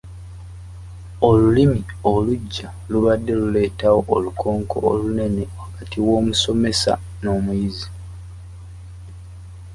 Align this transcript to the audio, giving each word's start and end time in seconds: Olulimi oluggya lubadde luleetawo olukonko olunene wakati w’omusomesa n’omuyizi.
Olulimi 1.27 1.81
oluggya 2.11 2.69
lubadde 2.91 3.33
luleetawo 3.41 3.99
olukonko 4.15 4.77
olunene 4.89 5.43
wakati 5.59 5.97
w’omusomesa 6.05 6.91
n’omuyizi. 7.21 7.89